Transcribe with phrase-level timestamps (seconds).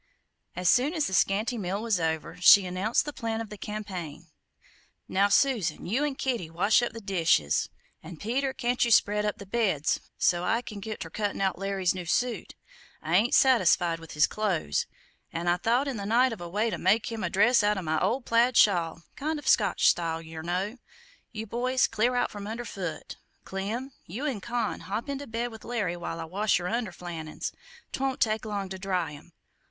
[0.55, 4.25] As soon as the scanty meal was over, she announced the plan of the campaign:
[5.07, 7.69] "Now Susan, you an' Kitty wash up the dishes;
[8.01, 11.59] an' Peter, can't you spread up the beds, so't I can git ter cuttin' out
[11.59, 12.55] Larry's new suit?
[13.03, 14.87] I ain't satisfied with his close,
[15.31, 17.77] an' I thought in the night of a way to make him a dress out
[17.77, 20.77] of my old plaid shawl kind o' Scotch style, yer know.
[21.31, 23.17] You other boys clear out from under foot!
[23.43, 27.51] Clem, you and Con hop into bed with Larry while I wash yer underflannins;
[27.93, 29.33] 'twont take long to dry 'em.